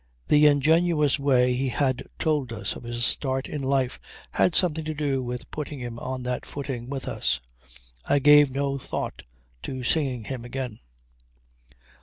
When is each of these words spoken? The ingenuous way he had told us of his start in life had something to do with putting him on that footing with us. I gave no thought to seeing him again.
The 0.29 0.47
ingenuous 0.47 1.19
way 1.19 1.53
he 1.53 1.69
had 1.69 2.07
told 2.17 2.51
us 2.51 2.75
of 2.75 2.81
his 2.81 3.05
start 3.05 3.47
in 3.47 3.61
life 3.61 3.99
had 4.31 4.55
something 4.55 4.83
to 4.85 4.95
do 4.95 5.21
with 5.21 5.51
putting 5.51 5.77
him 5.77 5.99
on 5.99 6.23
that 6.23 6.43
footing 6.43 6.89
with 6.89 7.07
us. 7.07 7.39
I 8.05 8.17
gave 8.17 8.49
no 8.49 8.79
thought 8.79 9.21
to 9.61 9.83
seeing 9.83 10.23
him 10.23 10.43
again. 10.43 10.79